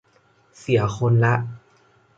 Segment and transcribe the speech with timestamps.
[0.59, 1.33] เสียคนละ